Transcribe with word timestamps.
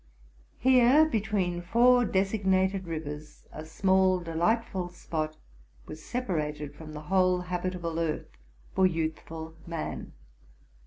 Here, 0.57 1.05
between 1.07 1.61
four 1.61 2.05
designated 2.05 2.87
rivers, 2.87 3.43
a 3.53 3.57
RELATING 3.61 3.79
TO 3.81 3.83
MY 3.83 3.83
LIFE. 3.83 3.83
107 3.83 3.83
small, 3.83 4.19
delightful 4.19 4.89
spot 4.89 5.37
was 5.85 6.03
separated 6.03 6.73
from 6.73 6.93
the 6.93 7.01
whole 7.01 7.41
habitable 7.41 7.99
earth, 7.99 8.35
for 8.73 8.87
youthful 8.87 9.53
man. 9.67 10.13